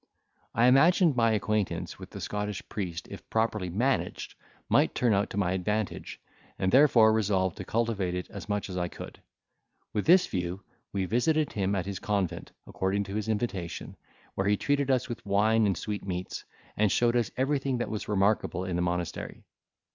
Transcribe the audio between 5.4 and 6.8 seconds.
advantage, and